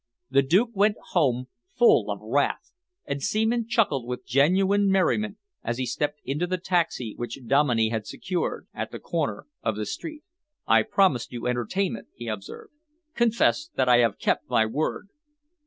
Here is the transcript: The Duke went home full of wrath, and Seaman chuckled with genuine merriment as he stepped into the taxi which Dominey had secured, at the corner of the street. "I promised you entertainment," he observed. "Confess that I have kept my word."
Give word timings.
The 0.31 0.41
Duke 0.41 0.71
went 0.73 0.95
home 1.11 1.45
full 1.77 2.09
of 2.09 2.17
wrath, 2.23 2.71
and 3.05 3.21
Seaman 3.21 3.67
chuckled 3.67 4.07
with 4.07 4.25
genuine 4.25 4.89
merriment 4.89 5.37
as 5.63 5.77
he 5.77 5.85
stepped 5.85 6.19
into 6.25 6.47
the 6.47 6.57
taxi 6.57 7.13
which 7.17 7.45
Dominey 7.45 7.89
had 7.89 8.07
secured, 8.07 8.65
at 8.73 8.89
the 8.89 8.97
corner 8.97 9.45
of 9.61 9.75
the 9.75 9.85
street. 9.85 10.23
"I 10.65 10.81
promised 10.81 11.31
you 11.31 11.45
entertainment," 11.45 12.07
he 12.15 12.25
observed. 12.27 12.73
"Confess 13.13 13.69
that 13.75 13.87
I 13.87 13.97
have 13.99 14.17
kept 14.17 14.49
my 14.49 14.65
word." 14.65 15.09